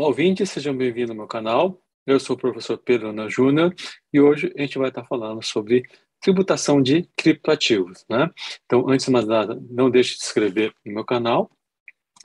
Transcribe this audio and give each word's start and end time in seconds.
Olá, 0.00 0.08
ouvintes, 0.08 0.48
sejam 0.48 0.74
bem-vindos 0.74 1.10
ao 1.10 1.16
meu 1.16 1.26
canal. 1.26 1.78
Eu 2.06 2.18
sou 2.18 2.34
o 2.34 2.38
professor 2.38 2.78
Pedro 2.78 3.10
Ana 3.10 3.28
Júnior 3.28 3.74
e 4.10 4.18
hoje 4.18 4.50
a 4.56 4.62
gente 4.62 4.78
vai 4.78 4.88
estar 4.88 5.04
falando 5.04 5.44
sobre 5.44 5.82
tributação 6.22 6.80
de 6.80 7.02
criptoativos, 7.14 8.06
né? 8.08 8.30
Então, 8.64 8.88
antes 8.88 9.04
de 9.04 9.12
mais 9.12 9.26
nada, 9.26 9.62
não 9.68 9.90
deixe 9.90 10.14
de 10.14 10.20
se 10.20 10.28
inscrever 10.28 10.74
no 10.86 10.94
meu 10.94 11.04
canal 11.04 11.50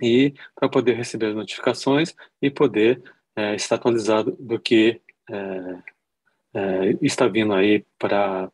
e 0.02 0.34
para 0.56 0.70
poder 0.70 0.94
receber 0.94 1.26
as 1.26 1.36
notificações 1.36 2.16
e 2.42 2.50
poder 2.50 3.04
é, 3.36 3.56
estar 3.56 3.76
atualizado 3.76 4.38
do 4.40 4.58
que 4.58 5.02
é, 5.30 5.36
é, 6.54 6.98
está 7.02 7.28
vindo 7.28 7.54
aí 7.54 7.86
para 8.00 8.50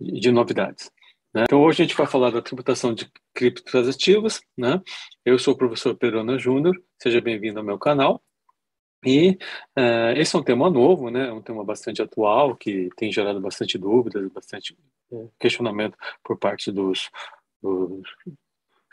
de 0.00 0.30
novidades. 0.30 0.92
Né? 1.34 1.42
Então, 1.44 1.60
hoje 1.62 1.82
a 1.82 1.86
gente 1.86 1.96
vai 1.96 2.06
falar 2.06 2.30
da 2.30 2.40
tributação 2.40 2.94
de 2.94 3.10
criptoativos. 3.34 4.40
Né? 4.56 4.80
Eu 5.24 5.38
sou 5.38 5.54
o 5.54 5.58
professor 5.58 5.94
Perona 5.96 6.38
Júnior, 6.38 6.80
seja 7.02 7.20
bem-vindo 7.20 7.58
ao 7.58 7.64
meu 7.64 7.78
canal. 7.78 8.22
E 9.04 9.36
uh, 9.78 10.16
esse 10.16 10.34
é 10.34 10.38
um 10.38 10.42
tema 10.42 10.70
novo, 10.70 11.10
né? 11.10 11.28
É 11.28 11.32
um 11.32 11.42
tema 11.42 11.62
bastante 11.62 12.00
atual, 12.00 12.56
que 12.56 12.88
tem 12.96 13.12
gerado 13.12 13.38
bastante 13.38 13.76
dúvidas, 13.76 14.26
bastante 14.32 14.74
uh, 15.10 15.30
questionamento 15.38 15.98
por 16.22 16.38
parte 16.38 16.72
dos, 16.72 17.10
dos 17.62 18.02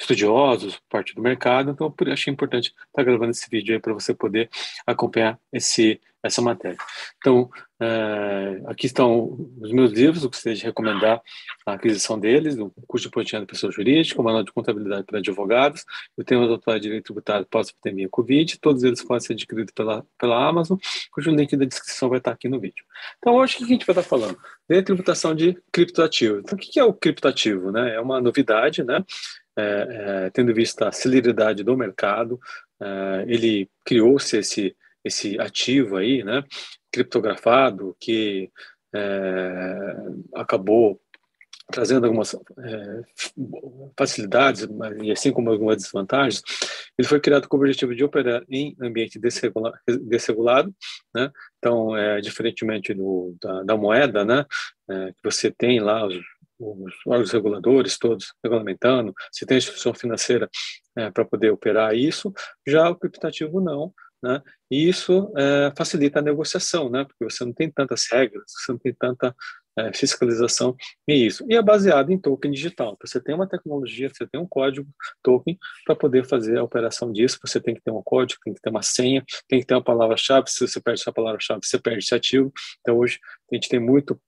estudiosos, 0.01 0.79
parte 0.89 1.13
do 1.15 1.21
mercado, 1.21 1.71
então 1.71 1.93
eu 1.99 2.13
achei 2.13 2.33
importante 2.33 2.69
estar 2.69 2.85
tá 2.93 3.03
gravando 3.03 3.31
esse 3.31 3.49
vídeo 3.49 3.75
aí 3.75 3.79
para 3.79 3.93
você 3.93 4.13
poder 4.13 4.49
acompanhar 4.85 5.39
esse, 5.53 6.01
essa 6.23 6.41
matéria. 6.41 6.77
Então, 7.17 7.49
é, 7.79 8.61
aqui 8.67 8.85
estão 8.85 9.49
os 9.59 9.71
meus 9.71 9.91
livros, 9.91 10.23
o 10.23 10.29
que 10.29 10.53
de 10.53 10.63
recomendar 10.63 11.21
a 11.65 11.73
aquisição 11.73 12.19
deles, 12.19 12.57
o 12.57 12.71
curso 12.87 13.07
de 13.07 13.11
política 13.11 13.39
da 13.39 13.45
pessoa 13.45 13.71
jurídica, 13.71 14.21
o 14.21 14.23
manual 14.23 14.43
de 14.43 14.51
contabilidade 14.51 15.03
para 15.03 15.19
advogados, 15.19 15.83
tenho 16.25 16.43
os 16.43 16.51
atuais 16.51 16.79
de 16.79 16.87
direito 16.87 17.05
tributário 17.05 17.45
pós-epidemia 17.49 18.07
Covid, 18.09 18.59
todos 18.59 18.83
eles 18.83 19.03
podem 19.03 19.25
ser 19.25 19.33
adquiridos 19.33 19.73
pela, 19.73 20.05
pela 20.19 20.47
Amazon, 20.47 20.77
cujo 21.11 21.31
link 21.31 21.55
da 21.55 21.65
descrição 21.65 22.09
vai 22.09 22.19
estar 22.19 22.31
aqui 22.31 22.47
no 22.47 22.59
vídeo. 22.59 22.85
Então, 23.17 23.35
hoje 23.35 23.55
o 23.55 23.57
que 23.59 23.63
a 23.63 23.67
gente 23.67 23.85
vai 23.85 23.95
estar 23.95 24.07
falando? 24.07 24.37
De 24.69 24.81
tributação 24.83 25.33
de 25.33 25.57
criptoativo. 25.71 26.39
Então, 26.39 26.55
o 26.55 26.61
que 26.61 26.79
é 26.79 26.83
o 26.83 26.93
criptoativo? 26.93 27.71
Né? 27.71 27.95
É 27.95 27.99
uma 27.99 28.21
novidade, 28.21 28.83
né? 28.83 29.03
É, 29.57 30.25
é, 30.25 30.29
tendo 30.29 30.53
visto 30.53 30.81
a 30.83 30.91
celeridade 30.91 31.63
do 31.63 31.77
mercado, 31.77 32.39
é, 32.81 33.25
ele 33.27 33.69
criou-se 33.85 34.37
esse, 34.37 34.75
esse 35.03 35.39
ativo 35.39 35.97
aí, 35.97 36.23
né, 36.23 36.43
criptografado, 36.91 37.95
que 37.99 38.49
é, 38.93 39.95
acabou 40.35 41.01
trazendo 41.71 42.05
algumas 42.05 42.33
é, 42.33 43.01
facilidades, 43.97 44.67
e 45.01 45.11
assim 45.11 45.31
como 45.31 45.49
algumas 45.49 45.77
desvantagens, 45.77 46.43
ele 46.97 47.07
foi 47.07 47.19
criado 47.19 47.47
com 47.47 47.55
o 47.55 47.59
objetivo 47.59 47.95
de 47.95 48.03
operar 48.03 48.43
em 48.49 48.75
ambiente 48.79 49.19
desregulado, 49.19 50.75
né? 51.15 51.31
Então, 51.57 51.95
é, 51.95 52.19
diferentemente 52.19 52.93
do, 52.93 53.35
da, 53.41 53.63
da 53.63 53.77
moeda, 53.77 54.25
né? 54.25 54.45
É, 54.89 55.13
que 55.13 55.23
você 55.23 55.49
tem 55.49 55.79
lá 55.79 56.05
os, 56.05 56.15
os 56.61 56.93
órgãos 57.07 57.31
reguladores 57.31 57.97
todos 57.97 58.33
regulamentando, 58.43 59.13
se 59.31 59.45
tem 59.45 59.57
instituição 59.57 59.93
financeira 59.93 60.49
é, 60.95 61.09
para 61.09 61.25
poder 61.25 61.51
operar 61.51 61.95
isso, 61.95 62.31
já 62.67 62.89
o 62.89 62.95
criptativo 62.95 63.59
não, 63.59 63.93
né? 64.23 64.41
E 64.69 64.87
isso 64.87 65.33
é, 65.35 65.73
facilita 65.75 66.19
a 66.19 66.21
negociação, 66.21 66.89
né? 66.89 67.03
Porque 67.05 67.23
você 67.23 67.43
não 67.43 67.53
tem 67.53 67.71
tantas 67.71 68.07
regras, 68.11 68.43
você 68.47 68.71
não 68.71 68.79
tem 68.79 68.93
tanta 68.93 69.35
é, 69.77 69.91
fiscalização 69.93 70.75
e 71.07 71.25
isso. 71.25 71.45
E 71.49 71.55
é 71.55 71.61
baseado 71.61 72.11
em 72.11 72.19
token 72.19 72.51
digital. 72.51 72.97
Você 73.01 73.19
tem 73.21 73.33
uma 73.33 73.47
tecnologia, 73.47 74.09
você 74.09 74.27
tem 74.27 74.39
um 74.39 74.47
código 74.47 74.87
token 75.23 75.57
para 75.85 75.95
poder 75.95 76.25
fazer 76.25 76.57
a 76.57 76.63
operação 76.63 77.11
disso. 77.11 77.39
Você 77.43 77.59
tem 77.59 77.73
que 77.73 77.81
ter 77.81 77.91
um 77.91 78.03
código, 78.03 78.39
tem 78.43 78.53
que 78.53 78.61
ter 78.61 78.69
uma 78.69 78.83
senha, 78.83 79.23
tem 79.47 79.59
que 79.59 79.65
ter 79.65 79.73
uma 79.73 79.83
palavra-chave. 79.83 80.49
Se 80.49 80.67
você 80.67 80.79
perde 80.79 81.01
essa 81.01 81.11
palavra-chave, 81.11 81.61
você 81.63 81.79
perde 81.79 81.99
esse 81.99 82.13
ativo. 82.13 82.51
Então 82.81 82.97
hoje 82.97 83.19
a 83.51 83.55
gente 83.55 83.69
tem 83.69 83.79
muito 83.79 84.19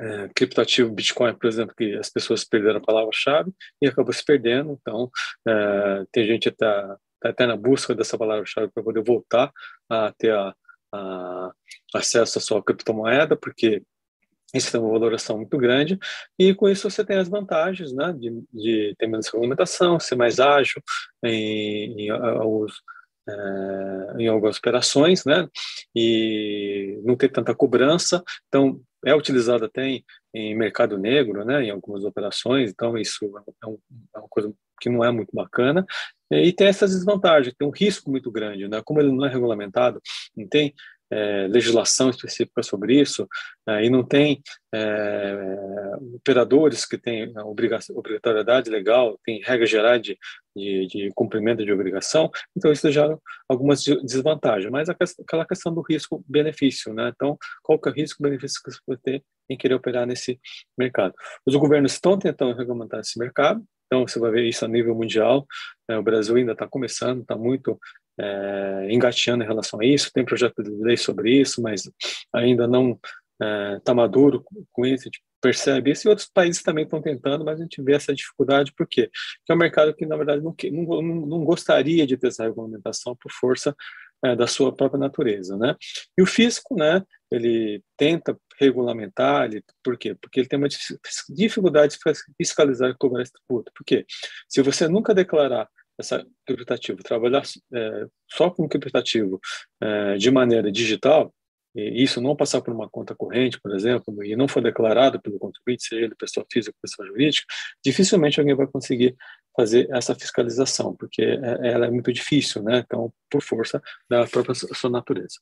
é, 0.00 0.28
criptoativo 0.34 0.92
Bitcoin, 0.92 1.34
por 1.34 1.46
exemplo, 1.46 1.74
que 1.74 1.94
as 1.96 2.08
pessoas 2.10 2.44
perderam 2.44 2.78
a 2.78 2.84
palavra-chave 2.84 3.52
e 3.82 3.88
acabou 3.88 4.12
se 4.12 4.24
perdendo. 4.24 4.78
Então, 4.80 5.10
é, 5.46 6.04
tem 6.12 6.26
gente 6.26 6.44
que 6.44 6.48
está 6.50 6.96
tá 7.20 7.30
até 7.30 7.46
na 7.46 7.56
busca 7.56 7.94
dessa 7.94 8.16
palavra-chave 8.16 8.70
para 8.72 8.82
poder 8.82 9.02
voltar 9.02 9.52
a 9.88 10.12
ter 10.16 10.32
a, 10.32 10.54
a 10.92 11.52
acesso 11.94 12.38
à 12.38 12.40
sua 12.40 12.62
criptomoeda, 12.62 13.36
porque 13.36 13.82
isso 14.54 14.72
tem 14.72 14.80
uma 14.80 14.92
valoração 14.92 15.36
muito 15.36 15.58
grande, 15.58 15.98
e 16.38 16.54
com 16.54 16.68
isso 16.68 16.88
você 16.88 17.04
tem 17.04 17.18
as 17.18 17.28
vantagens 17.28 17.92
né, 17.92 18.14
de, 18.14 18.42
de 18.52 18.94
ter 18.98 19.06
menos 19.06 19.26
regulamentação, 19.26 20.00
ser 20.00 20.16
mais 20.16 20.40
ágil 20.40 20.82
em, 21.22 22.06
em, 22.06 22.10
aos, 22.10 22.80
é, 23.28 24.22
em 24.22 24.28
algumas 24.28 24.58
operações, 24.58 25.24
né, 25.24 25.46
e 25.94 27.00
não 27.04 27.16
ter 27.16 27.28
tanta 27.28 27.54
cobrança. 27.54 28.22
Então, 28.48 28.80
é 29.04 29.14
utilizado 29.14 29.64
até 29.64 29.86
em, 29.86 30.04
em, 30.34 30.56
mercado 30.56 30.98
negro, 30.98 31.44
né, 31.44 31.64
em 31.64 31.70
algumas 31.70 32.04
operações, 32.04 32.70
então 32.70 32.96
isso 32.96 33.24
é, 33.24 33.66
um, 33.66 33.78
é, 34.14 34.18
uma 34.18 34.28
coisa 34.28 34.52
que 34.80 34.88
não 34.88 35.04
é 35.04 35.10
muito 35.10 35.30
bacana, 35.32 35.84
e 36.30 36.52
tem 36.52 36.66
essas 36.66 36.92
desvantagens, 36.92 37.54
tem 37.58 37.66
um 37.66 37.72
risco 37.72 38.10
muito 38.10 38.30
grande, 38.30 38.68
né, 38.68 38.82
como 38.84 39.00
ele 39.00 39.12
não 39.12 39.24
é 39.24 39.28
regulamentado, 39.28 40.00
não 40.36 40.46
tem 40.48 40.74
é, 41.10 41.46
legislação 41.48 42.10
específica 42.10 42.62
sobre 42.62 43.00
isso, 43.00 43.26
é, 43.68 43.84
e 43.84 43.90
não 43.90 44.04
tem 44.04 44.42
é, 44.74 45.36
operadores 46.14 46.84
que 46.84 46.98
têm 46.98 47.32
obrigatoriedade 47.38 48.70
legal, 48.70 49.18
tem 49.24 49.40
regra 49.42 49.66
geral 49.66 49.98
de, 49.98 50.18
de, 50.54 50.86
de, 50.86 51.10
cumprimento 51.14 51.64
de 51.64 51.72
obrigação, 51.72 52.30
então 52.56 52.70
isso 52.70 52.90
já 52.90 53.16
algumas 53.48 53.82
desvantagens, 53.82 54.70
mas 54.70 54.88
aquela 54.88 55.46
questão 55.46 55.72
do 55.72 55.82
risco-benefício, 55.82 56.92
né? 56.92 57.10
Então, 57.14 57.36
qual 57.62 57.78
que 57.78 57.88
é 57.88 57.92
o 57.92 57.94
risco-benefício 57.94 58.60
que 58.62 58.70
você 58.70 58.78
pode 58.86 59.00
ter 59.02 59.24
em 59.50 59.56
querer 59.56 59.74
operar 59.74 60.06
nesse 60.06 60.38
mercado? 60.76 61.14
Os 61.46 61.56
governos 61.56 61.92
estão 61.92 62.18
tentando 62.18 62.56
regulamentar 62.56 63.00
esse 63.00 63.18
mercado, 63.18 63.64
então 63.88 64.06
você 64.06 64.18
vai 64.18 64.30
ver 64.30 64.44
isso 64.44 64.64
a 64.64 64.68
nível 64.68 64.94
mundial, 64.94 65.46
né? 65.88 65.96
o 65.96 66.02
Brasil 66.02 66.36
ainda 66.36 66.52
está 66.52 66.68
começando, 66.68 67.22
está 67.22 67.34
muito 67.34 67.78
é, 68.18 68.88
engateando 68.90 69.44
em 69.44 69.46
relação 69.46 69.80
a 69.80 69.84
isso, 69.84 70.12
tem 70.12 70.24
projeto 70.24 70.62
de 70.62 70.70
lei 70.70 70.96
sobre 70.96 71.40
isso, 71.40 71.62
mas 71.62 71.82
ainda 72.34 72.66
não 72.66 72.98
está 73.76 73.92
é, 73.92 73.94
maduro 73.94 74.44
com 74.72 74.84
isso, 74.84 75.02
a 75.02 75.04
gente 75.04 75.22
percebe 75.40 75.92
isso, 75.92 76.06
e 76.06 76.10
outros 76.10 76.28
países 76.28 76.62
também 76.62 76.84
estão 76.84 77.00
tentando, 77.00 77.44
mas 77.44 77.60
a 77.60 77.62
gente 77.62 77.80
vê 77.80 77.94
essa 77.94 78.12
dificuldade, 78.12 78.72
por 78.76 78.86
quê? 78.88 79.08
Porque 79.38 79.52
é 79.52 79.54
um 79.54 79.58
mercado 79.58 79.94
que, 79.94 80.04
na 80.04 80.16
verdade, 80.16 80.42
não, 80.42 80.54
não, 80.72 81.02
não 81.26 81.44
gostaria 81.44 82.06
de 82.06 82.16
ter 82.16 82.28
essa 82.28 82.42
regulamentação 82.42 83.16
por 83.16 83.30
força 83.30 83.74
é, 84.24 84.34
da 84.34 84.48
sua 84.48 84.74
própria 84.74 84.98
natureza, 84.98 85.56
né? 85.56 85.76
E 86.16 86.22
o 86.22 86.26
fisco, 86.26 86.74
né, 86.74 87.02
ele 87.30 87.82
tenta 87.96 88.36
regulamentar, 88.60 89.44
ele, 89.44 89.62
por 89.84 89.96
quê? 89.96 90.16
Porque 90.20 90.40
ele 90.40 90.48
tem 90.48 90.58
uma 90.58 90.68
dificuldade 91.28 91.96
de 91.96 92.14
fiscalizar 92.36 92.90
e 92.90 92.96
cobrar 92.98 93.22
esse 93.22 93.32
tributo. 93.32 93.70
Por 93.72 93.84
quê? 93.84 94.04
Se 94.48 94.60
você 94.62 94.88
nunca 94.88 95.14
declarar 95.14 95.68
essa 95.98 96.24
criptativo, 96.46 97.02
trabalhar 97.02 97.42
é, 97.74 98.06
só 98.30 98.50
com 98.50 98.68
criptativo 98.68 99.40
é, 99.80 100.16
de 100.16 100.30
maneira 100.30 100.70
digital, 100.70 101.34
e 101.74 102.02
isso 102.02 102.20
não 102.20 102.34
passar 102.34 102.60
por 102.62 102.72
uma 102.72 102.88
conta 102.88 103.14
corrente, 103.14 103.60
por 103.60 103.74
exemplo, 103.74 104.24
e 104.24 104.34
não 104.34 104.48
for 104.48 104.62
declarado 104.62 105.20
pelo 105.20 105.38
contribuinte, 105.38 105.84
seja 105.84 106.04
ele 106.04 106.14
pessoa 106.14 106.44
física 106.50 106.74
ou 106.76 106.80
pessoa 106.80 107.06
jurídica, 107.06 107.46
dificilmente 107.84 108.40
alguém 108.40 108.54
vai 108.54 108.66
conseguir 108.66 109.14
fazer 109.56 109.88
essa 109.90 110.14
fiscalização, 110.14 110.94
porque 110.96 111.22
é, 111.22 111.68
ela 111.72 111.86
é 111.86 111.90
muito 111.90 112.12
difícil, 112.12 112.62
né? 112.62 112.82
Então, 112.84 113.12
por 113.28 113.42
força 113.42 113.82
da 114.08 114.26
própria 114.26 114.54
sua 114.54 114.90
natureza. 114.90 115.38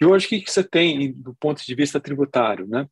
E 0.00 0.04
hoje, 0.04 0.26
o 0.26 0.28
que 0.28 0.50
você 0.50 0.64
tem 0.64 1.12
do 1.12 1.34
ponto 1.34 1.64
de 1.64 1.74
vista 1.74 2.00
tributário, 2.00 2.66
né? 2.66 2.86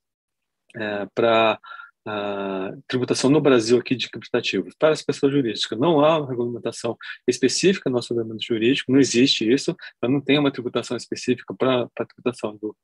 É, 0.76 1.06
para 1.14 1.58
a 2.06 2.72
tributação 2.86 3.30
no 3.30 3.40
Brasil 3.40 3.78
aqui 3.78 3.94
de 3.94 4.08
criptativos 4.08 4.74
para 4.78 4.92
as 4.92 5.02
pessoas 5.02 5.32
jurídicas. 5.32 5.78
Não 5.78 6.04
há 6.04 6.18
uma 6.18 6.28
regulamentação 6.28 6.96
específica 7.26 7.90
no 7.90 7.96
nosso 7.96 8.12
ordenamento 8.14 8.44
jurídico, 8.44 8.92
não 8.92 9.00
existe 9.00 9.50
isso, 9.50 9.76
não 10.02 10.20
tenho 10.20 10.40
uma 10.40 10.50
tributação 10.50 10.96
específica 10.96 11.54
para 11.54 11.82
a 11.82 12.04
tributação 12.04 12.56
do 12.56 12.74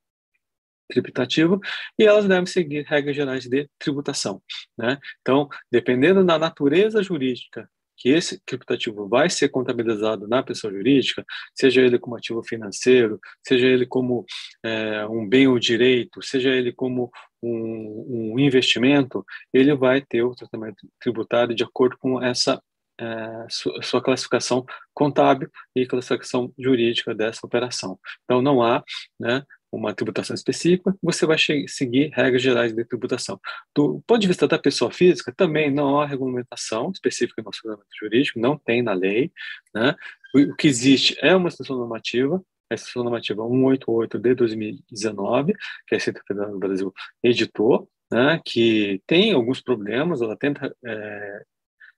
criptativo 0.91 1.61
e 1.99 2.05
elas 2.05 2.27
devem 2.27 2.47
seguir 2.47 2.85
regras 2.85 3.17
gerais 3.17 3.49
de 3.49 3.69
tributação. 3.79 4.43
Né? 4.77 4.99
Então, 5.21 5.49
dependendo 5.71 6.25
da 6.25 6.39
natureza 6.39 7.03
jurídica 7.03 7.69
que 7.97 8.09
esse 8.09 8.41
criptativo 8.45 9.09
vai 9.09 9.31
ser 9.31 9.49
contabilizado 9.49 10.27
na 10.27 10.43
pessoa 10.43 10.73
jurídica, 10.73 11.25
seja 11.55 11.81
ele 11.81 11.99
como 11.99 12.17
ativo 12.17 12.43
financeiro, 12.43 13.21
seja 13.47 13.67
ele 13.67 13.87
como 13.87 14.27
é, 14.65 15.07
um 15.07 15.29
bem 15.29 15.47
ou 15.47 15.59
direito, 15.59 16.23
seja 16.23 16.49
ele 16.49 16.73
como 16.73 17.11
um, 17.43 18.33
um, 18.33 18.39
investimento, 18.39 19.25
ele 19.53 19.75
vai 19.75 20.01
ter 20.01 20.23
o 20.23 20.35
tratamento 20.35 20.89
tributário 20.99 21.55
de 21.55 21.63
acordo 21.63 21.99
com 21.99 22.23
essa 22.23 22.61
é, 22.99 23.47
sua, 23.83 24.03
classificação 24.03 24.65
contábil 24.95 25.51
e 25.77 25.87
classificação 25.87 26.53
jurídica 26.59 27.15
dessa 27.15 27.47
operação. 27.47 27.99
Então, 28.25 28.41
não 28.41 28.63
há 28.63 28.83
né, 29.21 29.43
uma 29.71 29.93
tributação 29.93 30.35
específica, 30.35 30.97
você 31.03 31.27
vai 31.27 31.37
seguir 31.67 32.11
regras 32.15 32.41
gerais 32.41 32.73
de 32.73 32.85
tributação. 32.85 33.39
Do 33.75 34.03
ponto 34.07 34.21
de 34.21 34.29
vista 34.29 34.47
da 34.47 34.59
pessoa 34.59 34.91
física, 34.91 35.35
também 35.37 35.71
não 35.71 36.01
há 36.01 36.07
regulamentação 36.07 36.91
específica 36.91 37.43
no 37.43 37.47
nosso 37.47 37.59
regulamento 37.59 37.91
jurídico, 38.01 38.39
não 38.39 38.57
tem 38.57 38.83
na 38.83 38.93
lei. 38.93 39.31
Né? 39.75 39.95
O 40.35 40.55
que 40.55 40.69
existe 40.69 41.17
é 41.21 41.35
uma 41.35 41.49
instrução 41.49 41.77
normativa, 41.77 42.41
a 42.75 43.03
normativa 43.03 43.43
188 43.43 44.19
de 44.19 44.35
2019, 44.35 45.55
que 45.87 45.95
a 45.95 45.99
Receita 45.99 46.21
Federal 46.27 46.53
do 46.53 46.59
Brasil 46.59 46.93
editou, 47.23 47.89
né, 48.13 48.41
que 48.45 49.03
tem 49.07 49.33
alguns 49.33 49.61
problemas, 49.61 50.21
ela 50.21 50.37
tenta 50.37 50.75
é, 50.85 51.43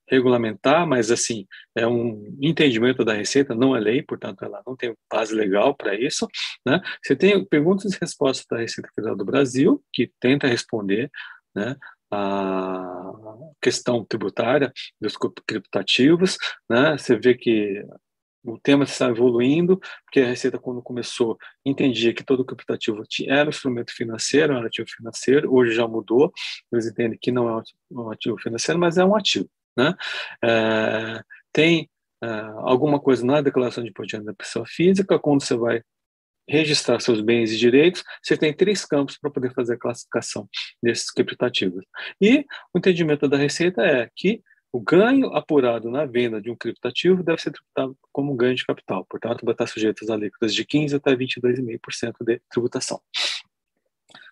regulamentar, 0.09 0.87
mas 0.87 1.11
assim, 1.11 1.47
é 1.75 1.87
um 1.87 2.37
entendimento 2.41 3.05
da 3.05 3.13
Receita, 3.13 3.55
não 3.55 3.77
é 3.77 3.81
lei, 3.81 4.03
portanto 4.03 4.45
ela 4.45 4.63
não 4.67 4.77
tem 4.77 4.95
base 5.11 5.35
legal 5.35 5.75
para 5.75 5.95
isso, 5.95 6.29
né? 6.65 6.81
Você 7.05 7.17
tem 7.17 7.45
perguntas 7.45 7.93
e 7.93 7.99
respostas 8.01 8.47
da 8.49 8.59
Receita 8.59 8.89
Federal 8.95 9.17
do 9.17 9.25
Brasil, 9.25 9.83
que 9.93 10.11
tenta 10.21 10.47
responder, 10.47 11.11
né, 11.55 11.77
a 12.11 13.13
questão 13.61 14.05
tributária 14.05 14.73
dos 15.01 15.17
criptativos, 15.47 16.39
né? 16.71 16.97
Você 16.97 17.17
vê 17.17 17.35
que 17.35 17.85
o 18.47 18.59
tema 18.59 18.85
está 18.85 19.09
evoluindo, 19.09 19.79
porque 20.05 20.21
a 20.21 20.27
Receita, 20.27 20.59
quando 20.59 20.83
começou, 20.83 21.37
entendia 21.65 22.15
que 22.15 22.25
todo 22.25 22.45
criptativo 22.45 23.03
era 23.27 23.47
um 23.47 23.51
instrumento 23.51 23.93
financeiro, 23.93 24.53
era 24.53 24.63
um 24.63 24.67
ativo 24.67 24.89
financeiro, 24.89 25.53
hoje 25.53 25.75
já 25.75 25.87
mudou, 25.87 26.33
eles 26.73 26.87
entendem 26.87 27.19
que 27.21 27.33
não 27.33 27.49
é 27.49 27.63
um 27.91 28.11
ativo 28.11 28.39
financeiro, 28.39 28.79
mas 28.79 28.97
é 28.99 29.05
um 29.05 29.17
ativo. 29.17 29.49
Né? 29.77 29.95
É, 30.43 31.23
tem 31.53 31.91
é, 32.23 32.29
alguma 32.59 32.99
coisa 32.99 33.25
na 33.25 33.41
declaração 33.41 33.83
de 33.83 33.91
imposto 33.91 34.11
de 34.11 34.17
renda 34.17 34.33
da 34.33 34.37
pessoa 34.37 34.65
física, 34.67 35.19
quando 35.19 35.43
você 35.43 35.57
vai 35.57 35.83
registrar 36.49 37.01
seus 37.01 37.21
bens 37.21 37.53
e 37.53 37.57
direitos, 37.57 38.05
você 38.23 38.37
tem 38.37 38.55
três 38.55 38.85
campos 38.85 39.19
para 39.19 39.31
poder 39.31 39.53
fazer 39.53 39.75
a 39.75 39.79
classificação 39.79 40.49
desses 40.83 41.11
criptativos. 41.11 41.85
E 42.21 42.45
o 42.73 42.79
entendimento 42.79 43.29
da 43.29 43.37
Receita 43.37 43.83
é 43.83 44.09
que 44.15 44.43
o 44.77 44.81
ganho 44.81 45.35
apurado 45.35 45.91
na 45.91 46.05
venda 46.05 46.39
de 46.39 46.51
um 46.51 46.55
criptativo 46.55 47.23
deve 47.23 47.41
ser 47.41 47.51
tributado 47.51 47.97
como 48.13 48.37
ganho 48.37 48.55
de 48.55 48.67
capital, 48.67 49.07
portanto, 49.09 49.43
vai 49.43 49.55
estar 49.55 49.67
sujeito 49.67 50.05
às 50.05 50.11
alíquotas 50.11 50.55
de 50.55 50.67
15% 50.67 50.97
até 50.97 51.17
22,5% 51.17 52.13
de 52.21 52.43
tributação. 52.51 53.01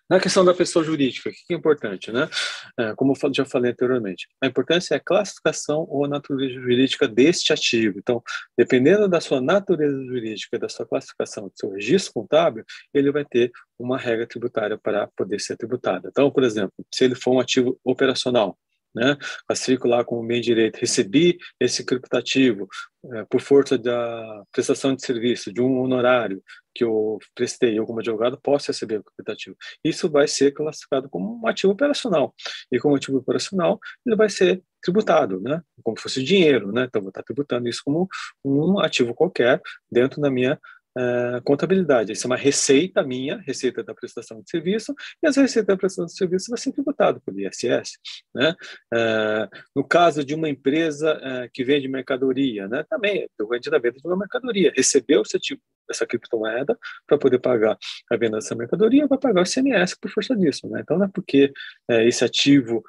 Na 0.07 0.19
questão 0.19 0.45
da 0.45 0.53
pessoa 0.53 0.85
jurídica, 0.85 1.31
o 1.31 1.33
que 1.33 1.51
é 1.51 1.55
importante, 1.55 2.11
né? 2.11 2.29
É, 2.77 2.93
como 2.93 3.13
eu 3.13 3.33
já 3.33 3.43
falei 3.43 3.71
anteriormente, 3.71 4.27
a 4.39 4.45
importância 4.45 4.93
é 4.93 4.97
a 4.97 5.03
classificação 5.03 5.87
ou 5.89 6.05
a 6.05 6.07
natureza 6.07 6.53
jurídica 6.53 7.07
deste 7.07 7.51
ativo. 7.51 7.97
Então, 7.97 8.21
dependendo 8.55 9.09
da 9.09 9.19
sua 9.19 9.41
natureza 9.41 9.97
jurídica, 10.05 10.59
da 10.59 10.69
sua 10.69 10.85
classificação, 10.85 11.45
do 11.45 11.53
seu 11.55 11.71
registro 11.71 12.13
contábil, 12.13 12.63
ele 12.93 13.11
vai 13.11 13.25
ter 13.25 13.51
uma 13.79 13.97
regra 13.97 14.27
tributária 14.27 14.77
para 14.77 15.07
poder 15.17 15.41
ser 15.41 15.57
tributado. 15.57 16.07
Então, 16.07 16.29
por 16.29 16.43
exemplo, 16.43 16.73
se 16.93 17.03
ele 17.03 17.15
for 17.15 17.33
um 17.33 17.39
ativo 17.39 17.79
operacional, 17.83 18.55
né? 18.95 19.17
Classifico 19.47 19.87
lá 19.87 20.03
como 20.03 20.25
bem 20.25 20.41
direito, 20.41 20.79
recebi 20.79 21.37
esse 21.59 21.83
criptativo 21.85 22.67
é, 23.13 23.25
por 23.25 23.41
força 23.41 23.77
da 23.77 24.43
prestação 24.51 24.95
de 24.95 25.05
serviço, 25.05 25.53
de 25.53 25.61
um 25.61 25.79
honorário 25.79 26.41
que 26.73 26.83
eu 26.83 27.19
prestei, 27.33 27.77
eu 27.77 27.85
como 27.85 27.99
advogado 27.99 28.39
posso 28.41 28.67
receber 28.67 28.99
o 28.99 29.03
criptativo. 29.03 29.55
Isso 29.83 30.09
vai 30.09 30.27
ser 30.27 30.51
classificado 30.51 31.09
como 31.09 31.39
um 31.41 31.47
ativo 31.47 31.71
operacional. 31.71 32.33
E 32.71 32.79
como 32.79 32.95
ativo 32.95 33.17
operacional, 33.17 33.79
ele 34.05 34.15
vai 34.15 34.29
ser 34.29 34.61
tributado, 34.81 35.39
né? 35.41 35.61
Como 35.83 35.97
se 35.97 36.03
fosse 36.03 36.23
dinheiro, 36.23 36.71
né? 36.71 36.85
Então, 36.85 37.01
vou 37.01 37.09
estar 37.09 37.23
tributando 37.23 37.67
isso 37.67 37.81
como 37.83 38.07
um 38.43 38.79
ativo 38.79 39.13
qualquer 39.13 39.61
dentro 39.89 40.21
da 40.21 40.29
minha 40.29 40.59
uh, 40.97 41.41
contabilidade. 41.43 42.11
Isso 42.11 42.25
é 42.25 42.29
uma 42.29 42.37
receita 42.37 43.03
minha, 43.03 43.37
receita 43.45 43.83
da 43.83 43.93
prestação 43.93 44.41
de 44.41 44.49
serviço, 44.49 44.93
e 45.21 45.27
essa 45.27 45.41
receita 45.41 45.67
da 45.73 45.77
prestação 45.77 46.05
de 46.05 46.15
serviço 46.15 46.49
vai 46.49 46.57
ser 46.57 46.71
tributada 46.71 47.19
pelo 47.25 47.39
ISS. 47.39 47.97
Né? 48.33 48.55
Uh, 48.93 49.57
no 49.75 49.83
caso 49.83 50.23
de 50.23 50.33
uma 50.33 50.49
empresa 50.49 51.15
uh, 51.15 51.49
que 51.53 51.63
vende 51.63 51.87
mercadoria, 51.87 52.67
né? 52.67 52.83
também, 52.89 53.27
eu 53.37 53.47
vendi 53.47 53.69
da 53.69 53.79
venda 53.79 53.99
de 53.99 54.07
uma 54.07 54.17
mercadoria, 54.17 54.73
recebeu 54.75 55.21
esse 55.21 55.39
tipo, 55.39 55.61
essa 55.89 56.05
criptomoeda 56.05 56.77
para 57.05 57.17
poder 57.17 57.37
pagar 57.37 57.77
a 58.09 58.17
venda 58.17 58.37
dessa 58.37 58.55
mercadoria, 58.55 59.07
vai 59.07 59.19
pagar 59.19 59.41
o 59.41 59.43
ICMS 59.43 59.95
por 59.99 60.09
força 60.09 60.35
disso. 60.35 60.67
Né? 60.67 60.81
Então, 60.81 60.97
não 60.97 61.05
é 61.05 61.09
porque 61.13 61.53
esse 61.87 62.25
ativo 62.25 62.83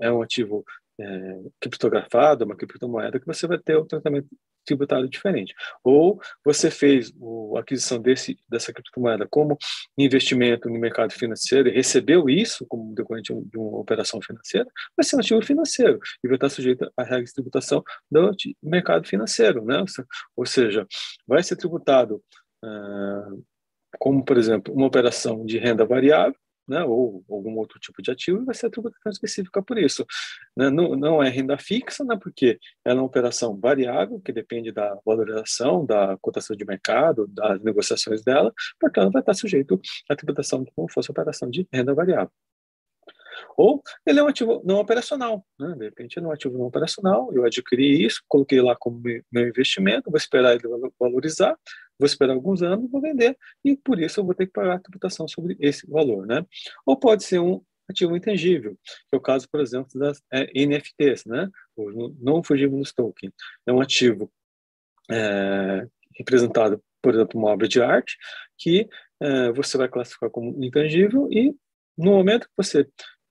é 0.00 0.10
um 0.12 0.22
ativo 0.22 0.64
é, 1.00 1.40
criptografado, 1.60 2.44
uma 2.44 2.56
criptomoeda, 2.56 3.18
que 3.18 3.26
você 3.26 3.46
vai 3.46 3.58
ter 3.58 3.78
um 3.78 3.86
tratamento 3.86 4.28
tributário 4.64 5.08
diferente. 5.08 5.54
Ou 5.82 6.20
você 6.44 6.70
fez 6.70 7.12
a 7.56 7.60
aquisição 7.60 7.98
desse, 8.00 8.38
dessa 8.48 8.72
criptomoeda 8.72 9.26
como 9.28 9.56
investimento 9.96 10.68
no 10.68 10.78
mercado 10.78 11.12
financeiro 11.12 11.68
e 11.68 11.72
recebeu 11.72 12.28
isso 12.28 12.66
como 12.68 12.94
decorrente 12.94 13.32
de 13.32 13.58
uma 13.58 13.78
operação 13.78 14.20
financeira, 14.20 14.68
vai 14.96 15.04
ser 15.04 15.16
um 15.16 15.20
ativo 15.20 15.42
financeiro 15.42 15.98
e 16.22 16.28
vai 16.28 16.36
estar 16.36 16.48
sujeito 16.48 16.90
à 16.96 17.02
regra 17.02 17.24
de 17.24 17.32
tributação 17.32 17.82
do 18.10 18.34
mercado 18.62 19.06
financeiro, 19.06 19.64
né? 19.64 19.84
Ou 20.36 20.46
seja, 20.46 20.86
vai 21.26 21.42
ser 21.42 21.56
tributado 21.56 22.22
uh, 22.64 23.44
como, 23.98 24.24
por 24.24 24.38
exemplo, 24.38 24.72
uma 24.72 24.86
operação 24.86 25.44
de 25.44 25.58
renda 25.58 25.84
variável, 25.84 26.38
né, 26.68 26.82
ou 26.84 27.24
algum 27.28 27.56
outro 27.56 27.78
tipo 27.78 28.02
de 28.02 28.10
ativo, 28.10 28.44
vai 28.44 28.54
ser 28.54 28.66
a 28.66 28.70
tributação 28.70 29.10
específica 29.10 29.62
por 29.62 29.78
isso. 29.78 30.06
Né? 30.56 30.70
Não, 30.70 30.96
não 30.96 31.22
é 31.22 31.28
renda 31.28 31.58
fixa, 31.58 32.04
né, 32.04 32.18
porque 32.20 32.58
ela 32.84 32.98
é 32.98 33.00
uma 33.00 33.06
operação 33.06 33.58
variável, 33.58 34.20
que 34.20 34.32
depende 34.32 34.72
da 34.72 34.98
valorização, 35.04 35.84
da 35.84 36.16
cotação 36.20 36.56
de 36.56 36.64
mercado, 36.64 37.26
das 37.28 37.60
negociações 37.62 38.22
dela, 38.22 38.52
portanto, 38.78 39.12
vai 39.12 39.22
estar 39.22 39.34
sujeito 39.34 39.80
à 40.08 40.16
tributação 40.16 40.64
como 40.74 40.90
fosse 40.90 41.10
operação 41.10 41.50
de 41.50 41.66
renda 41.72 41.94
variável. 41.94 42.30
Ou 43.56 43.82
ele 44.06 44.20
é 44.20 44.22
um 44.22 44.28
ativo 44.28 44.62
não 44.64 44.76
operacional, 44.76 45.44
né? 45.58 45.74
de 45.76 45.84
repente 45.84 46.18
é 46.18 46.22
um 46.22 46.30
ativo 46.30 46.56
não 46.56 46.66
operacional, 46.66 47.30
eu 47.32 47.44
adquiri 47.44 48.04
isso, 48.04 48.22
coloquei 48.28 48.60
lá 48.60 48.76
como 48.76 49.00
meu 49.02 49.48
investimento, 49.48 50.10
vou 50.10 50.16
esperar 50.16 50.54
ele 50.54 50.64
valorizar, 50.98 51.56
vou 51.98 52.06
esperar 52.06 52.34
alguns 52.34 52.62
anos, 52.62 52.90
vou 52.90 53.00
vender, 53.00 53.36
e 53.64 53.76
por 53.76 54.00
isso 54.00 54.20
eu 54.20 54.24
vou 54.24 54.34
ter 54.34 54.46
que 54.46 54.52
pagar 54.52 54.76
a 54.76 54.80
tributação 54.80 55.28
sobre 55.28 55.56
esse 55.60 55.86
valor. 55.86 56.26
Né? 56.26 56.44
Ou 56.86 56.96
pode 56.96 57.24
ser 57.24 57.38
um 57.38 57.62
ativo 57.88 58.16
intangível, 58.16 58.78
que 58.84 59.14
é 59.14 59.16
o 59.16 59.20
caso, 59.20 59.48
por 59.50 59.60
exemplo, 59.60 59.98
das 59.98 60.22
é, 60.32 60.46
NFTs, 60.54 61.24
né? 61.26 61.48
o 61.76 62.14
não 62.20 62.42
fugíveis 62.42 62.92
token. 62.92 63.32
É 63.66 63.72
um 63.72 63.80
ativo 63.80 64.30
é, 65.10 65.86
representado, 66.16 66.82
por 67.02 67.14
exemplo, 67.14 67.38
uma 67.38 67.50
obra 67.50 67.66
de 67.66 67.82
arte, 67.82 68.16
que 68.56 68.88
é, 69.20 69.52
você 69.52 69.76
vai 69.76 69.88
classificar 69.88 70.30
como 70.30 70.62
intangível 70.64 71.28
e 71.30 71.54
no 71.96 72.12
momento 72.12 72.46
que 72.46 72.52
você 72.56 72.88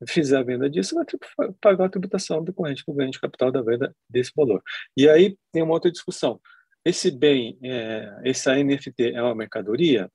fizer 0.08 0.38
a 0.38 0.44
venda 0.44 0.70
disso, 0.70 0.96
vai 0.96 1.52
pagar 1.62 1.86
a 1.86 1.90
tributação 1.90 2.44
decorrente 2.44 2.84
do 2.88 2.94
ganho 2.94 3.12
de 3.12 3.20
capital 3.20 3.52
da 3.52 3.62
venda 3.62 3.94
desse 4.10 4.32
valor. 4.36 4.62
E 4.96 5.10
aí 5.10 5.38
tem 5.52 5.62
uma 5.62 5.74
outra 5.74 5.92
discussão. 5.92 6.40
Esse 6.86 7.12
bem, 7.12 7.58
é, 7.64 8.22
essa 8.24 8.56
NFT 8.56 9.14
é 9.14 9.22
uma 9.22 9.36
mercadoria? 9.36 10.10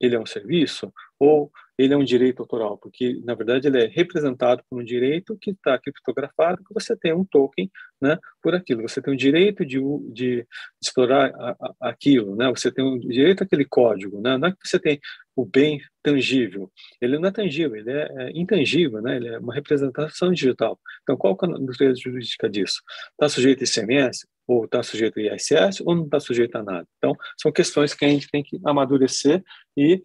Ele 0.00 0.14
é 0.14 0.20
um 0.20 0.26
serviço? 0.26 0.92
Ou 1.18 1.50
ele 1.78 1.94
é 1.94 1.96
um 1.96 2.04
direito 2.04 2.40
autoral, 2.40 2.76
porque 2.76 3.20
na 3.24 3.34
verdade 3.34 3.68
ele 3.68 3.84
é 3.84 3.86
representado 3.86 4.62
por 4.68 4.80
um 4.80 4.84
direito 4.84 5.38
que 5.40 5.52
está 5.52 5.78
criptografado, 5.78 6.64
que 6.64 6.74
você 6.74 6.96
tem 6.96 7.14
um 7.14 7.24
token, 7.24 7.70
né, 8.00 8.18
por 8.42 8.54
aquilo. 8.54 8.82
Você 8.82 9.00
tem 9.00 9.14
o 9.14 9.16
direito 9.16 9.64
de, 9.64 9.78
de 10.12 10.46
explorar 10.82 11.32
a, 11.36 11.56
a, 11.60 11.90
aquilo, 11.90 12.34
né? 12.34 12.48
Você 12.48 12.72
tem 12.72 12.84
o 12.84 12.98
direito 12.98 13.44
àquele 13.44 13.64
código, 13.64 14.20
né? 14.20 14.36
Não 14.36 14.48
é 14.48 14.52
que 14.52 14.58
você 14.64 14.78
tem 14.78 14.98
o 15.38 15.46
bem 15.46 15.80
tangível. 16.02 16.68
Ele 17.00 17.16
não 17.16 17.28
é 17.28 17.30
tangível, 17.30 17.76
ele 17.76 17.92
é, 17.92 18.08
é 18.18 18.30
intangível, 18.34 19.00
né? 19.00 19.16
Ele 19.16 19.28
é 19.28 19.38
uma 19.38 19.54
representação 19.54 20.32
digital. 20.32 20.76
Então, 21.02 21.16
qual 21.16 21.38
é 21.40 21.46
a 21.46 21.48
natureza 21.60 22.00
jurídica 22.02 22.50
disso? 22.50 22.82
Está 23.12 23.28
sujeito 23.28 23.62
a 23.62 23.64
ICMS? 23.64 24.26
ou 24.48 24.64
está 24.64 24.82
sujeito 24.82 25.20
ao 25.20 25.26
ISS, 25.26 25.82
ou 25.84 25.94
não 25.94 26.06
está 26.06 26.18
sujeito 26.18 26.56
a 26.56 26.62
nada. 26.62 26.88
Então, 26.96 27.14
são 27.38 27.52
questões 27.52 27.92
que 27.92 28.02
a 28.02 28.08
gente 28.08 28.30
tem 28.30 28.42
que 28.42 28.58
amadurecer 28.64 29.44
e, 29.76 30.00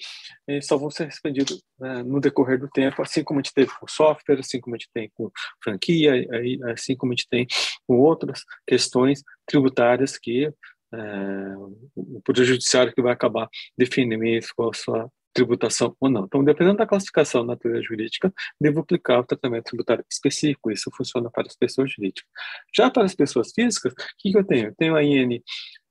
e 0.49 0.61
só 0.61 0.75
vão 0.75 0.91
ser 0.91 1.05
respondidas 1.05 1.63
né, 1.79 2.03
no 2.03 2.19
decorrer 2.19 2.59
do 2.59 2.67
tempo, 2.67 3.01
assim 3.01 3.23
como 3.23 3.39
a 3.39 3.41
gente 3.41 3.53
teve 3.53 3.71
com 3.79 3.87
software, 3.87 4.39
assim 4.39 4.59
como 4.59 4.75
a 4.75 4.77
gente 4.77 4.89
tem 4.93 5.09
com 5.13 5.31
franquia, 5.63 6.27
assim 6.73 6.93
como 6.93 7.13
a 7.13 7.15
gente 7.15 7.29
tem 7.29 7.47
com 7.87 7.95
outras 7.95 8.43
questões 8.67 9.23
tributárias 9.47 10.17
que 10.17 10.51
é, 10.93 11.55
o 11.95 12.21
Poder 12.23 12.43
Judiciário 12.43 12.93
que 12.93 13.01
vai 13.01 13.13
acabar 13.13 13.47
definindo 13.77 14.23
com 14.57 14.69
a 14.69 14.73
sua 14.73 15.09
tributação 15.33 15.95
ou 15.99 16.09
não. 16.09 16.25
Então, 16.25 16.43
dependendo 16.43 16.77
da 16.77 16.87
classificação 16.87 17.41
da 17.41 17.53
natureza 17.53 17.81
jurídica, 17.81 18.33
devo 18.59 18.81
aplicar 18.81 19.19
o 19.19 19.23
tratamento 19.23 19.65
tributário 19.65 20.05
específico. 20.09 20.71
Isso 20.71 20.91
funciona 20.95 21.29
para 21.29 21.47
as 21.47 21.55
pessoas 21.55 21.91
jurídicas. 21.91 22.29
Já 22.75 22.89
para 22.89 23.03
as 23.03 23.15
pessoas 23.15 23.51
físicas, 23.53 23.93
o 23.93 23.95
que, 24.19 24.31
que 24.31 24.37
eu 24.37 24.43
tenho? 24.43 24.67
Eu 24.67 24.75
tenho 24.75 24.95
a 24.95 25.03
IN 25.03 25.41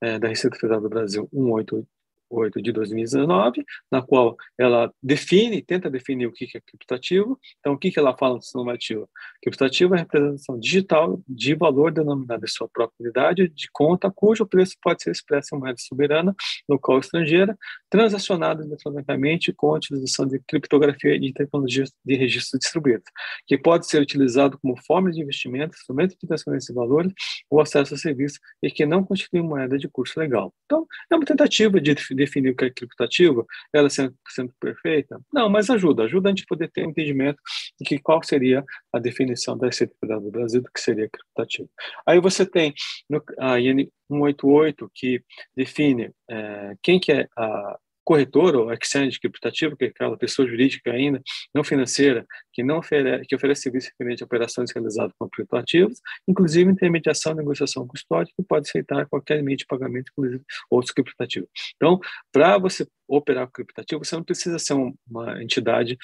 é, 0.00 0.18
da 0.18 0.28
Receita 0.28 0.56
Federal 0.56 0.80
do 0.80 0.88
Brasil 0.88 1.28
188 1.32 1.86
8 2.32 2.62
de 2.62 2.72
2019, 2.72 3.64
na 3.90 4.02
qual 4.02 4.36
ela 4.58 4.92
define, 5.02 5.62
tenta 5.62 5.90
definir 5.90 6.26
o 6.26 6.32
que 6.32 6.44
é 6.56 6.60
criptativo. 6.60 7.38
Então, 7.60 7.74
o 7.74 7.78
que 7.78 7.92
ela 7.96 8.16
fala 8.16 8.40
sistema 8.40 8.72
ativo? 8.72 9.08
Criptativo 9.42 9.94
é 9.94 9.98
a 9.98 10.00
representação 10.00 10.58
digital 10.58 11.20
de 11.28 11.54
valor 11.54 11.92
denominado 11.92 12.44
em 12.44 12.48
sua 12.48 12.68
própria 12.68 12.96
unidade 13.00 13.48
de 13.48 13.68
conta, 13.72 14.10
cujo 14.10 14.46
preço 14.46 14.76
pode 14.82 15.02
ser 15.02 15.10
expresso 15.10 15.54
em 15.54 15.58
moeda 15.58 15.78
soberana, 15.78 16.34
local 16.68 16.98
estrangeira, 16.98 17.56
transacionado 17.90 18.62
eletronicamente 18.62 19.52
com 19.52 19.74
a 19.74 19.76
utilização 19.76 20.26
de 20.26 20.40
criptografia 20.46 21.14
e 21.14 21.32
tecnologias 21.32 21.92
de 22.04 22.14
registro 22.16 22.58
distribuído, 22.58 23.02
que 23.46 23.58
pode 23.58 23.86
ser 23.86 24.00
utilizado 24.00 24.58
como 24.58 24.76
forma 24.86 25.10
de 25.10 25.20
investimento, 25.20 25.74
instrumento 25.74 26.16
de 26.18 26.26
transferência 26.26 26.72
de 26.72 26.78
valores 26.78 27.12
ou 27.50 27.60
acesso 27.60 27.94
a 27.94 27.96
serviços 27.96 28.38
e 28.62 28.70
que 28.70 28.86
não 28.86 29.04
constitui 29.04 29.42
moeda 29.42 29.76
de 29.78 29.88
curso 29.88 30.18
legal. 30.18 30.54
Então, 30.64 30.86
é 31.10 31.14
uma 31.14 31.24
tentativa 31.24 31.80
de 31.80 31.90
definir 32.24 32.50
o 32.50 32.56
que 32.56 32.64
é 32.64 32.70
criptativo, 32.70 33.46
ela 33.72 33.90
sendo, 33.90 34.14
sendo 34.28 34.52
perfeita? 34.60 35.20
Não, 35.32 35.48
mas 35.48 35.68
ajuda, 35.70 36.04
ajuda 36.04 36.28
a 36.28 36.30
gente 36.30 36.46
poder 36.46 36.70
ter 36.70 36.86
um 36.86 36.90
entendimento 36.90 37.40
de 37.80 37.84
que 37.84 37.98
qual 37.98 38.22
seria 38.22 38.64
a 38.92 38.98
definição 38.98 39.56
da 39.56 39.66
Receita 39.66 39.94
Federal 40.00 40.20
do 40.20 40.30
Brasil 40.30 40.62
do 40.62 40.70
que 40.72 40.80
seria 40.80 41.08
criptativo. 41.08 41.68
Aí 42.06 42.20
você 42.20 42.46
tem 42.46 42.72
no, 43.08 43.22
a 43.38 43.58
IN 43.60 43.88
188 44.08 44.90
que 44.94 45.22
define 45.56 46.10
é, 46.30 46.74
quem 46.82 47.00
que 47.00 47.12
é 47.12 47.26
a 47.36 47.78
corretor 48.04 48.56
ou 48.56 48.72
exchange 48.72 49.18
criptativo, 49.20 49.76
que 49.76 49.84
é 49.84 49.88
aquela 49.88 50.16
pessoa 50.16 50.46
jurídica 50.46 50.90
ainda, 50.90 51.22
não 51.54 51.62
financeira, 51.62 52.26
que 52.52 52.62
não 52.62 52.78
oferece, 52.78 53.24
que 53.26 53.34
oferece 53.34 53.62
serviço 53.62 53.90
referente 53.90 54.22
a 54.22 54.26
operações 54.26 54.70
realizadas 54.72 55.12
com 55.18 55.28
criptoativos, 55.28 56.00
inclusive 56.28 56.70
intermediação, 56.70 57.34
negociação 57.34 57.86
custódia, 57.86 58.32
que 58.36 58.42
pode 58.42 58.68
aceitar 58.68 59.06
qualquer 59.06 59.42
meio 59.42 59.56
de 59.56 59.66
pagamento, 59.66 60.10
inclusive 60.12 60.42
outros 60.70 60.92
criptativos. 60.92 61.48
Então, 61.76 61.98
para 62.30 62.58
você 62.58 62.86
operar 63.08 63.46
com 63.46 63.52
criptativo, 63.52 64.04
você 64.04 64.14
não 64.16 64.24
precisa 64.24 64.58
ser 64.58 64.74
uma 64.74 65.42
entidade 65.42 65.98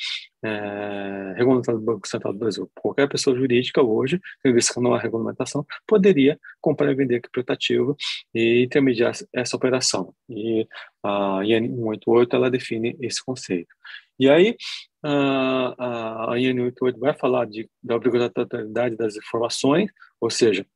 é, 0.45 1.35
regulamentada 1.37 1.79
do 1.79 1.85
Banco 1.85 2.07
Central 2.07 2.33
do 2.33 2.39
Brasil. 2.39 2.71
Qualquer 2.75 3.09
pessoa 3.09 3.37
jurídica 3.37 3.83
hoje, 3.83 4.21
visto 4.45 4.75
que 4.75 4.81
não 4.81 4.95
há 4.95 4.99
regulamentação, 4.99 5.65
poderia 5.87 6.39
comprar 6.61 6.91
e 6.93 6.95
vender 6.95 7.21
criptativo 7.21 7.97
e 8.35 8.63
intermediar 8.65 9.13
essa 9.33 9.57
operação. 9.57 10.13
E 10.29 10.67
a 11.03 11.41
IN 11.45 11.69
188 11.69 12.37
ela 12.37 12.51
define 12.51 12.97
esse 13.01 13.25
conceito. 13.25 13.75
E 14.19 14.29
aí, 14.29 14.57
a, 15.03 16.33
a 16.33 16.39
IN 16.39 16.55
188 16.55 16.99
vai 16.99 17.15
falar 17.15 17.47
de, 17.47 17.69
da 17.83 17.97
obrigatoriedade 17.97 18.97
das 18.97 19.17
informações, 19.17 19.91
ou 20.21 20.31
seja, 20.31 20.67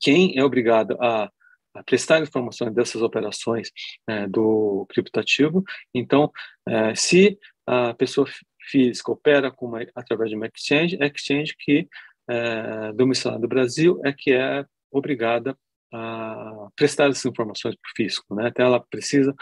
quem 0.00 0.38
é 0.38 0.44
obrigado 0.44 0.96
a 1.00 1.30
a 1.74 1.82
prestar 1.82 2.20
informações 2.20 2.74
dessas 2.74 3.00
operações 3.02 3.70
é, 4.08 4.26
do 4.26 4.86
criptativo. 4.88 5.62
Então, 5.94 6.30
é, 6.66 6.94
se 6.94 7.38
a 7.66 7.94
pessoa 7.94 8.26
física 8.62 9.12
opera 9.12 9.50
com 9.50 9.66
uma, 9.66 9.86
através 9.94 10.30
de 10.30 10.36
uma 10.36 10.46
exchange, 10.46 10.98
a 11.00 11.06
exchange 11.06 11.54
que 11.58 11.88
é, 12.28 12.92
domiciliada 12.92 13.40
no 13.40 13.48
Brasil 13.48 14.00
é 14.04 14.12
que 14.12 14.32
é 14.32 14.64
obrigada 14.90 15.56
a 15.92 16.68
prestar 16.76 17.10
essas 17.10 17.24
informações 17.24 17.74
para 17.74 17.88
o 17.88 17.92
fisco. 17.96 18.34
Né? 18.34 18.48
Então, 18.48 18.66
ela 18.66 18.80
precisa 18.80 19.34